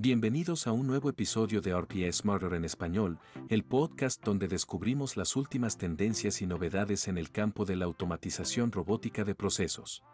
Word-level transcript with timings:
Bienvenidos 0.00 0.68
a 0.68 0.72
un 0.72 0.86
nuevo 0.86 1.10
episodio 1.10 1.60
de 1.60 1.76
RPA 1.76 2.12
Smarter 2.12 2.52
en 2.54 2.64
español, 2.64 3.18
el 3.48 3.64
podcast 3.64 4.24
donde 4.24 4.46
descubrimos 4.46 5.16
las 5.16 5.34
últimas 5.34 5.76
tendencias 5.76 6.40
y 6.40 6.46
novedades 6.46 7.08
en 7.08 7.18
el 7.18 7.32
campo 7.32 7.64
de 7.64 7.74
la 7.74 7.86
automatización 7.86 8.70
robótica 8.70 9.24
de 9.24 9.34
procesos. 9.34 10.04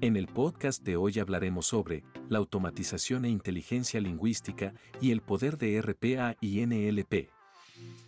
En 0.00 0.16
el 0.16 0.26
podcast 0.26 0.82
de 0.84 0.96
hoy 0.96 1.18
hablaremos 1.18 1.66
sobre 1.66 2.02
la 2.30 2.38
automatización 2.38 3.26
e 3.26 3.28
inteligencia 3.28 4.00
lingüística 4.00 4.72
y 5.02 5.10
el 5.10 5.20
poder 5.20 5.58
de 5.58 5.82
RPA 5.82 6.38
y 6.40 6.64
NLP. 6.64 7.28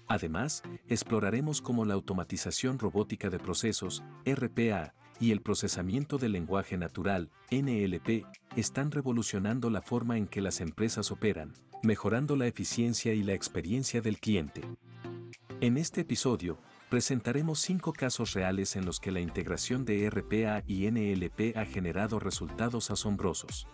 Además, 0.08 0.62
exploraremos 0.88 1.60
cómo 1.60 1.84
la 1.84 1.92
automatización 1.92 2.78
robótica 2.78 3.28
de 3.28 3.38
procesos, 3.38 4.02
RPA, 4.24 4.94
y 5.20 5.32
el 5.32 5.40
procesamiento 5.40 6.18
del 6.18 6.32
lenguaje 6.32 6.76
natural, 6.76 7.30
NLP, 7.50 8.26
están 8.56 8.90
revolucionando 8.90 9.70
la 9.70 9.82
forma 9.82 10.16
en 10.16 10.26
que 10.26 10.40
las 10.40 10.60
empresas 10.60 11.10
operan, 11.10 11.52
mejorando 11.82 12.36
la 12.36 12.46
eficiencia 12.46 13.14
y 13.14 13.22
la 13.22 13.34
experiencia 13.34 14.00
del 14.00 14.18
cliente. 14.18 14.62
En 15.60 15.77
este 15.77 16.02
episodio, 16.02 16.58
presentaremos 16.91 17.60
cinco 17.60 17.92
casos 17.92 18.34
reales 18.34 18.77
en 18.77 18.84
los 18.84 19.00
que 19.00 19.10
la 19.10 19.20
integración 19.20 19.84
de 19.84 20.08
RPA 20.10 20.62
y 20.66 20.91
NLP 20.91 21.56
ha 21.56 21.64
generado 21.64 22.19
resultados 22.20 22.91
asombrosos. 22.91 23.66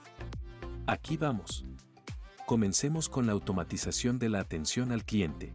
Aquí 0.87 1.17
vamos. 1.17 1.65
Comencemos 2.47 3.09
con 3.09 3.27
la 3.27 3.33
automatización 3.33 4.19
de 4.19 4.29
la 4.29 4.41
atención 4.41 4.93
al 4.93 5.05
cliente. 5.05 5.53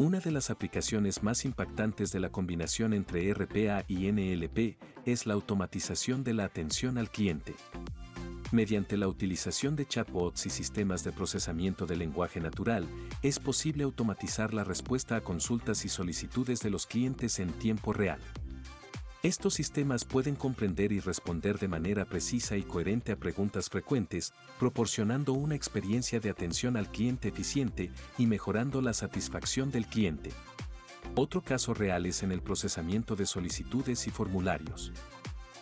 Una 0.00 0.20
de 0.20 0.30
las 0.30 0.48
aplicaciones 0.50 1.24
más 1.24 1.44
impactantes 1.44 2.12
de 2.12 2.20
la 2.20 2.30
combinación 2.30 2.92
entre 2.92 3.34
RPA 3.34 3.84
y 3.88 4.12
NLP 4.12 4.78
es 5.04 5.26
la 5.26 5.34
automatización 5.34 6.22
de 6.22 6.34
la 6.34 6.44
atención 6.44 6.98
al 6.98 7.10
cliente. 7.10 7.56
Mediante 8.52 8.96
la 8.96 9.08
utilización 9.08 9.74
de 9.74 9.86
chatbots 9.86 10.46
y 10.46 10.50
sistemas 10.50 11.02
de 11.02 11.10
procesamiento 11.10 11.84
de 11.84 11.96
lenguaje 11.96 12.38
natural, 12.38 12.86
es 13.24 13.40
posible 13.40 13.82
automatizar 13.82 14.54
la 14.54 14.62
respuesta 14.62 15.16
a 15.16 15.20
consultas 15.20 15.84
y 15.84 15.88
solicitudes 15.88 16.60
de 16.60 16.70
los 16.70 16.86
clientes 16.86 17.40
en 17.40 17.50
tiempo 17.54 17.92
real. 17.92 18.20
Estos 19.28 19.52
sistemas 19.52 20.06
pueden 20.06 20.36
comprender 20.36 20.90
y 20.90 21.00
responder 21.00 21.58
de 21.58 21.68
manera 21.68 22.06
precisa 22.06 22.56
y 22.56 22.62
coherente 22.62 23.12
a 23.12 23.16
preguntas 23.16 23.68
frecuentes, 23.68 24.32
proporcionando 24.58 25.34
una 25.34 25.54
experiencia 25.54 26.18
de 26.18 26.30
atención 26.30 26.78
al 26.78 26.90
cliente 26.90 27.28
eficiente 27.28 27.90
y 28.16 28.24
mejorando 28.24 28.80
la 28.80 28.94
satisfacción 28.94 29.70
del 29.70 29.84
cliente. 29.84 30.30
Otro 31.14 31.42
caso 31.42 31.74
real 31.74 32.06
es 32.06 32.22
en 32.22 32.32
el 32.32 32.40
procesamiento 32.40 33.16
de 33.16 33.26
solicitudes 33.26 34.06
y 34.06 34.10
formularios. 34.10 34.92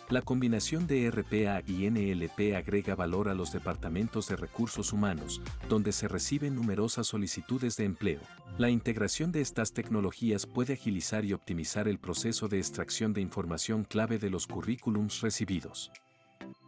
La 0.09 0.21
combinación 0.21 0.87
de 0.87 1.11
RPA 1.11 1.61
y 1.67 1.89
NLP 1.89 2.55
agrega 2.55 2.95
valor 2.95 3.27
a 3.27 3.33
los 3.33 3.51
departamentos 3.51 4.29
de 4.29 4.37
recursos 4.37 4.93
humanos, 4.93 5.41
donde 5.67 5.91
se 5.91 6.07
reciben 6.07 6.55
numerosas 6.55 7.07
solicitudes 7.07 7.75
de 7.75 7.83
empleo. 7.83 8.21
La 8.57 8.69
integración 8.69 9.33
de 9.33 9.41
estas 9.41 9.73
tecnologías 9.73 10.45
puede 10.45 10.73
agilizar 10.73 11.25
y 11.25 11.33
optimizar 11.33 11.89
el 11.89 11.99
proceso 11.99 12.47
de 12.47 12.57
extracción 12.57 13.11
de 13.11 13.19
información 13.19 13.83
clave 13.83 14.17
de 14.17 14.29
los 14.29 14.47
currículums 14.47 15.19
recibidos. 15.19 15.91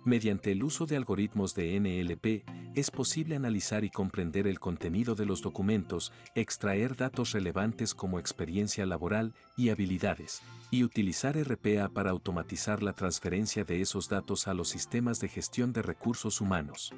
Mediante 0.06 0.54
el 0.54 0.64
uso 0.64 0.86
de 0.86 0.96
algoritmos 0.96 1.56
de 1.56 1.78
NLP, 1.78 2.50
es 2.76 2.90
posible 2.90 3.36
analizar 3.36 3.84
y 3.84 3.90
comprender 3.90 4.48
el 4.48 4.60
contenido 4.60 5.14
de 5.14 5.26
los 5.26 5.42
documentos, 5.42 6.14
extraer 6.36 6.96
datos 6.96 7.34
relevantes 7.34 7.94
como 7.94 8.18
experiencia 8.18 8.86
laboral 8.86 9.34
y 9.58 9.70
habilidades, 9.70 10.42
y 10.72 10.84
utilizar 10.84 11.38
RPA 11.38 11.90
para 11.90 12.12
automatizar 12.12 12.82
la 12.82 12.94
transferencia 12.94 13.66
de 13.66 13.82
esos 13.82 14.08
datos 14.08 14.48
a 14.48 14.54
los 14.54 14.70
sistemas 14.70 15.20
de 15.20 15.28
gestión 15.28 15.74
de 15.74 15.82
recursos 15.82 16.40
humanos. 16.40 16.94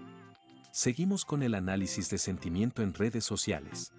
Seguimos 0.72 1.25
con 1.25 1.41
el 1.41 1.55
análisis 1.55 2.09
de 2.11 2.19
sentimiento 2.19 2.83
en 2.83 2.94
redes 2.94 3.25
sociales. 3.25 3.94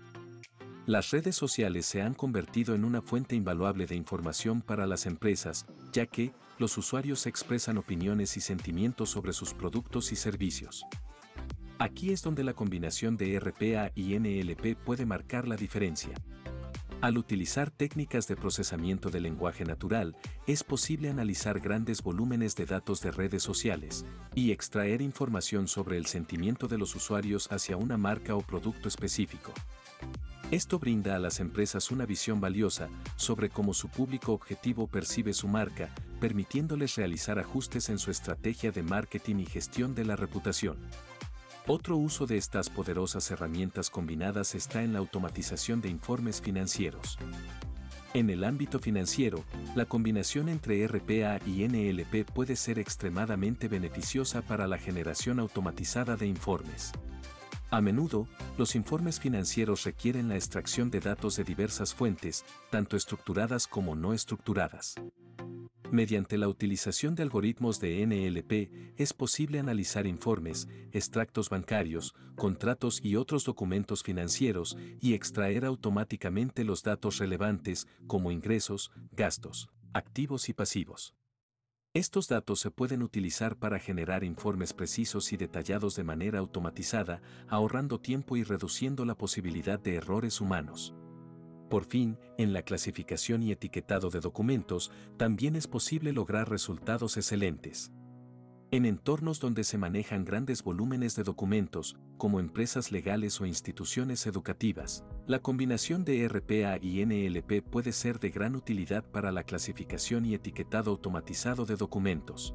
Las 0.86 1.10
redes 1.10 1.36
sociales 1.36 1.86
se 1.86 2.02
han 2.02 2.14
convertido 2.14 2.74
en 2.74 2.84
una 2.84 3.02
fuente 3.02 3.36
invaluable 3.36 3.86
de 3.86 3.94
información 3.94 4.62
para 4.62 4.86
las 4.86 5.06
empresas, 5.06 5.66
ya 5.92 6.06
que 6.06 6.32
los 6.62 6.78
usuarios 6.78 7.26
expresan 7.26 7.76
opiniones 7.76 8.36
y 8.36 8.40
sentimientos 8.40 9.10
sobre 9.10 9.32
sus 9.32 9.52
productos 9.52 10.12
y 10.12 10.16
servicios. 10.16 10.86
Aquí 11.80 12.12
es 12.12 12.22
donde 12.22 12.44
la 12.44 12.54
combinación 12.54 13.16
de 13.16 13.40
RPA 13.40 13.90
y 13.96 14.16
NLP 14.16 14.76
puede 14.76 15.04
marcar 15.04 15.48
la 15.48 15.56
diferencia. 15.56 16.14
Al 17.00 17.18
utilizar 17.18 17.72
técnicas 17.72 18.28
de 18.28 18.36
procesamiento 18.36 19.10
de 19.10 19.18
lenguaje 19.18 19.64
natural, 19.64 20.16
es 20.46 20.62
posible 20.62 21.10
analizar 21.10 21.58
grandes 21.58 22.00
volúmenes 22.00 22.54
de 22.54 22.66
datos 22.66 23.00
de 23.00 23.10
redes 23.10 23.42
sociales 23.42 24.06
y 24.36 24.52
extraer 24.52 25.02
información 25.02 25.66
sobre 25.66 25.96
el 25.96 26.06
sentimiento 26.06 26.68
de 26.68 26.78
los 26.78 26.94
usuarios 26.94 27.50
hacia 27.50 27.76
una 27.76 27.96
marca 27.96 28.36
o 28.36 28.40
producto 28.40 28.86
específico. 28.86 29.52
Esto 30.52 30.78
brinda 30.78 31.16
a 31.16 31.18
las 31.18 31.40
empresas 31.40 31.90
una 31.90 32.04
visión 32.04 32.38
valiosa 32.38 32.90
sobre 33.16 33.48
cómo 33.48 33.72
su 33.72 33.88
público 33.88 34.34
objetivo 34.34 34.86
percibe 34.86 35.32
su 35.32 35.48
marca, 35.48 35.88
permitiéndoles 36.20 36.94
realizar 36.96 37.38
ajustes 37.38 37.88
en 37.88 37.98
su 37.98 38.10
estrategia 38.10 38.70
de 38.70 38.82
marketing 38.82 39.36
y 39.36 39.46
gestión 39.46 39.94
de 39.94 40.04
la 40.04 40.14
reputación. 40.14 40.76
Otro 41.66 41.96
uso 41.96 42.26
de 42.26 42.36
estas 42.36 42.68
poderosas 42.68 43.30
herramientas 43.30 43.88
combinadas 43.88 44.54
está 44.54 44.82
en 44.82 44.92
la 44.92 44.98
automatización 44.98 45.80
de 45.80 45.88
informes 45.88 46.42
financieros. 46.42 47.18
En 48.12 48.28
el 48.28 48.44
ámbito 48.44 48.78
financiero, 48.78 49.42
la 49.74 49.86
combinación 49.86 50.50
entre 50.50 50.86
RPA 50.86 51.40
y 51.46 51.66
NLP 51.66 52.30
puede 52.30 52.56
ser 52.56 52.78
extremadamente 52.78 53.68
beneficiosa 53.68 54.42
para 54.42 54.66
la 54.66 54.76
generación 54.76 55.40
automatizada 55.40 56.16
de 56.16 56.26
informes. 56.26 56.92
A 57.72 57.80
menudo, 57.80 58.28
los 58.58 58.74
informes 58.74 59.18
financieros 59.18 59.84
requieren 59.84 60.28
la 60.28 60.34
extracción 60.36 60.90
de 60.90 61.00
datos 61.00 61.36
de 61.36 61.44
diversas 61.44 61.94
fuentes, 61.94 62.44
tanto 62.70 62.98
estructuradas 62.98 63.66
como 63.66 63.96
no 63.96 64.12
estructuradas. 64.12 64.96
Mediante 65.90 66.36
la 66.36 66.48
utilización 66.48 67.14
de 67.14 67.22
algoritmos 67.22 67.80
de 67.80 68.06
NLP, 68.06 69.00
es 69.00 69.14
posible 69.14 69.58
analizar 69.58 70.06
informes, 70.06 70.68
extractos 70.92 71.48
bancarios, 71.48 72.14
contratos 72.36 73.00
y 73.02 73.16
otros 73.16 73.42
documentos 73.46 74.02
financieros 74.02 74.76
y 75.00 75.14
extraer 75.14 75.64
automáticamente 75.64 76.64
los 76.64 76.82
datos 76.82 77.16
relevantes 77.16 77.88
como 78.06 78.32
ingresos, 78.32 78.90
gastos, 79.12 79.70
activos 79.94 80.50
y 80.50 80.52
pasivos. 80.52 81.14
Estos 81.94 82.26
datos 82.26 82.58
se 82.58 82.70
pueden 82.70 83.02
utilizar 83.02 83.58
para 83.58 83.78
generar 83.78 84.24
informes 84.24 84.72
precisos 84.72 85.30
y 85.34 85.36
detallados 85.36 85.94
de 85.94 86.04
manera 86.04 86.38
automatizada, 86.38 87.20
ahorrando 87.48 88.00
tiempo 88.00 88.38
y 88.38 88.44
reduciendo 88.44 89.04
la 89.04 89.14
posibilidad 89.14 89.78
de 89.78 89.96
errores 89.96 90.40
humanos. 90.40 90.94
Por 91.68 91.84
fin, 91.84 92.18
en 92.38 92.54
la 92.54 92.62
clasificación 92.62 93.42
y 93.42 93.52
etiquetado 93.52 94.08
de 94.08 94.20
documentos, 94.20 94.90
también 95.18 95.54
es 95.54 95.66
posible 95.66 96.12
lograr 96.12 96.48
resultados 96.48 97.18
excelentes. 97.18 97.92
En 98.72 98.86
entornos 98.86 99.38
donde 99.38 99.64
se 99.64 99.76
manejan 99.76 100.24
grandes 100.24 100.62
volúmenes 100.62 101.14
de 101.14 101.24
documentos, 101.24 101.98
como 102.16 102.40
empresas 102.40 102.90
legales 102.90 103.38
o 103.38 103.44
instituciones 103.44 104.26
educativas, 104.26 105.04
la 105.26 105.40
combinación 105.40 106.06
de 106.06 106.26
RPA 106.26 106.78
y 106.80 107.04
NLP 107.04 107.62
puede 107.62 107.92
ser 107.92 108.18
de 108.18 108.30
gran 108.30 108.56
utilidad 108.56 109.04
para 109.04 109.30
la 109.30 109.44
clasificación 109.44 110.24
y 110.24 110.32
etiquetado 110.32 110.90
automatizado 110.90 111.66
de 111.66 111.76
documentos. 111.76 112.54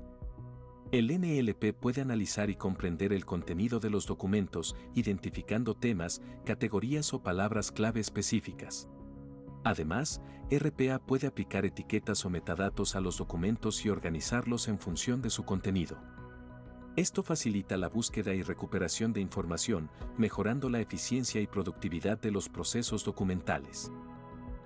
El 0.92 1.16
NLP 1.16 1.76
puede 1.80 2.02
analizar 2.02 2.50
y 2.50 2.56
comprender 2.56 3.14
el 3.14 3.24
contenido 3.24 3.80
de 3.80 3.92
los 3.92 4.08
documentos, 4.08 4.76
identificando 4.96 5.76
temas, 5.76 6.24
categorías 6.46 7.14
o 7.14 7.22
palabras 7.22 7.72
clave 7.72 8.00
específicas. 8.00 8.90
Además, 9.68 10.22
RPA 10.50 10.98
puede 10.98 11.28
aplicar 11.28 11.66
etiquetas 11.66 12.24
o 12.24 12.30
metadatos 12.30 12.96
a 12.96 13.02
los 13.02 13.18
documentos 13.18 13.86
y 13.86 13.90
organizarlos 13.90 14.70
en 14.70 14.80
función 14.80 15.22
de 15.22 15.30
su 15.30 15.44
contenido. 15.44 15.98
Esto 16.96 17.22
facilita 17.22 17.76
la 17.76 17.90
búsqueda 17.90 18.34
y 18.34 18.44
recuperación 18.44 19.12
de 19.12 19.20
información, 19.20 19.90
mejorando 20.18 20.70
la 20.70 20.80
eficiencia 20.80 21.42
y 21.42 21.48
productividad 21.48 22.18
de 22.18 22.32
los 22.32 22.48
procesos 22.48 23.04
documentales. 23.04 23.92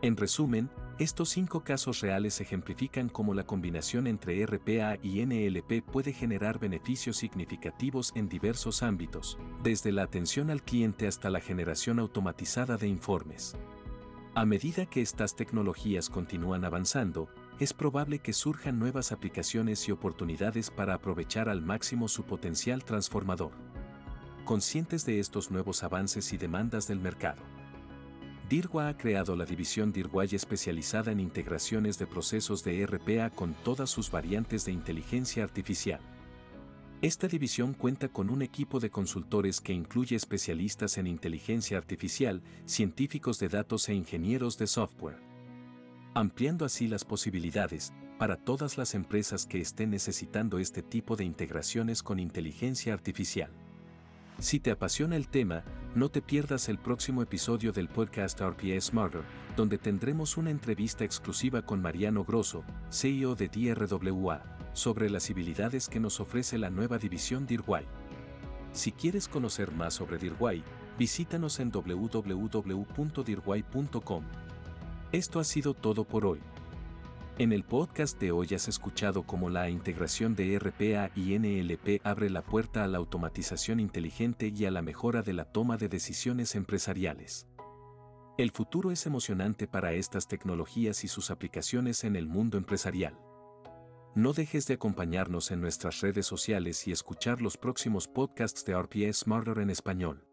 En 0.03 0.17
resumen, 0.17 0.69
estos 0.99 1.29
cinco 1.29 1.63
casos 1.63 2.01
reales 2.01 2.39
ejemplifican 2.39 3.09
cómo 3.09 3.33
la 3.33 3.43
combinación 3.43 4.05
entre 4.05 4.45
RPA 4.45 4.99
y 5.01 5.25
NLP 5.25 5.83
puede 5.83 6.13
generar 6.13 6.59
beneficios 6.59 7.17
significativos 7.17 8.11
en 8.13 8.29
diversos 8.29 8.83
ámbitos, 8.83 9.39
desde 9.63 9.91
la 9.91 10.03
atención 10.03 10.51
al 10.51 10.61
cliente 10.61 11.07
hasta 11.07 11.31
la 11.31 11.41
generación 11.41 11.97
automatizada 11.97 12.77
de 12.77 12.87
informes. 12.87 13.57
A 14.33 14.45
medida 14.45 14.85
que 14.85 15.01
estas 15.01 15.35
tecnologías 15.35 16.09
continúan 16.09 16.63
avanzando, 16.63 17.27
es 17.59 17.73
probable 17.73 18.19
que 18.19 18.31
surjan 18.31 18.79
nuevas 18.79 19.11
aplicaciones 19.11 19.85
y 19.89 19.91
oportunidades 19.91 20.71
para 20.71 20.93
aprovechar 20.93 21.49
al 21.49 21.61
máximo 21.61 22.07
su 22.07 22.23
potencial 22.23 22.85
transformador. 22.85 23.51
Conscientes 24.45 25.05
de 25.05 25.19
estos 25.19 25.51
nuevos 25.51 25.83
avances 25.83 26.31
y 26.31 26.37
demandas 26.37 26.87
del 26.87 27.01
mercado. 27.01 27.41
DIRWA 28.47 28.87
ha 28.87 28.97
creado 28.97 29.35
la 29.35 29.43
división 29.43 29.91
DIRWAY 29.91 30.29
especializada 30.33 31.11
en 31.11 31.19
integraciones 31.19 31.99
de 31.99 32.07
procesos 32.07 32.63
de 32.63 32.85
RPA 32.85 33.31
con 33.31 33.53
todas 33.53 33.89
sus 33.89 34.11
variantes 34.11 34.63
de 34.63 34.71
inteligencia 34.71 35.43
artificial. 35.43 35.99
Esta 37.01 37.27
división 37.27 37.73
cuenta 37.73 38.09
con 38.09 38.29
un 38.29 38.43
equipo 38.43 38.79
de 38.79 38.91
consultores 38.91 39.59
que 39.59 39.73
incluye 39.73 40.15
especialistas 40.15 40.99
en 40.99 41.07
inteligencia 41.07 41.79
artificial, 41.79 42.43
científicos 42.65 43.39
de 43.39 43.49
datos 43.49 43.89
e 43.89 43.95
ingenieros 43.95 44.59
de 44.59 44.67
software. 44.67 45.17
Ampliando 46.13 46.63
así 46.63 46.87
las 46.87 47.03
posibilidades 47.03 47.91
para 48.19 48.37
todas 48.37 48.77
las 48.77 48.93
empresas 48.93 49.47
que 49.47 49.59
estén 49.59 49.89
necesitando 49.89 50.59
este 50.59 50.83
tipo 50.83 51.15
de 51.15 51.23
integraciones 51.23 52.03
con 52.03 52.19
inteligencia 52.19 52.93
artificial. 52.93 53.49
Si 54.37 54.59
te 54.59 54.69
apasiona 54.69 55.15
el 55.15 55.27
tema, 55.27 55.63
no 55.95 56.09
te 56.09 56.21
pierdas 56.21 56.69
el 56.69 56.77
próximo 56.77 57.23
episodio 57.23 57.71
del 57.71 57.87
podcast 57.87 58.39
RPS 58.39 58.85
Smarter, 58.85 59.23
donde 59.57 59.79
tendremos 59.79 60.37
una 60.37 60.51
entrevista 60.51 61.03
exclusiva 61.03 61.65
con 61.65 61.81
Mariano 61.81 62.23
Grosso, 62.23 62.63
CEO 62.91 63.33
de 63.33 63.47
DRWA 63.47 64.60
sobre 64.73 65.09
las 65.09 65.29
habilidades 65.29 65.89
que 65.89 65.99
nos 65.99 66.19
ofrece 66.19 66.57
la 66.57 66.69
nueva 66.69 66.97
división 66.97 67.45
DIRWAI. 67.45 67.85
Si 68.71 68.91
quieres 68.91 69.27
conocer 69.27 69.71
más 69.71 69.93
sobre 69.93 70.17
DIRWAI, 70.17 70.63
visítanos 70.97 71.59
en 71.59 71.71
www.dirwai.com. 71.71 74.23
Esto 75.11 75.39
ha 75.39 75.43
sido 75.43 75.73
todo 75.73 76.05
por 76.05 76.25
hoy. 76.25 76.39
En 77.37 77.53
el 77.53 77.63
podcast 77.63 78.19
de 78.19 78.31
hoy 78.31 78.47
has 78.53 78.67
escuchado 78.67 79.23
cómo 79.23 79.49
la 79.49 79.69
integración 79.69 80.35
de 80.35 80.59
RPA 80.59 81.11
y 81.15 81.39
NLP 81.39 82.05
abre 82.05 82.29
la 82.29 82.43
puerta 82.43 82.83
a 82.83 82.87
la 82.87 82.99
automatización 82.99 83.79
inteligente 83.79 84.53
y 84.55 84.65
a 84.65 84.71
la 84.71 84.81
mejora 84.81 85.21
de 85.21 85.33
la 85.33 85.45
toma 85.45 85.77
de 85.77 85.89
decisiones 85.89 86.55
empresariales. 86.55 87.47
El 88.37 88.51
futuro 88.51 88.91
es 88.91 89.05
emocionante 89.05 89.67
para 89.67 89.93
estas 89.93 90.27
tecnologías 90.27 91.03
y 91.03 91.07
sus 91.07 91.31
aplicaciones 91.31 92.03
en 92.03 92.15
el 92.15 92.27
mundo 92.27 92.57
empresarial. 92.57 93.17
No 94.13 94.33
dejes 94.33 94.67
de 94.67 94.73
acompañarnos 94.73 95.51
en 95.51 95.61
nuestras 95.61 96.01
redes 96.01 96.25
sociales 96.25 96.85
y 96.85 96.91
escuchar 96.91 97.41
los 97.41 97.55
próximos 97.55 98.09
podcasts 98.09 98.65
de 98.65 98.77
RPS 98.77 99.19
Smarter 99.19 99.59
en 99.59 99.69
español. 99.69 100.30